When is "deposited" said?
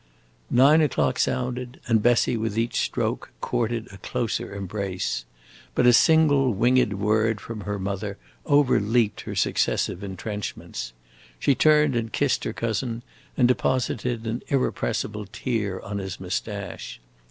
13.47-14.25